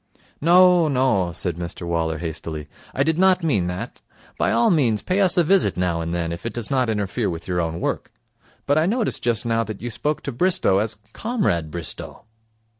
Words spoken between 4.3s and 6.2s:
By all means pay us a visit now and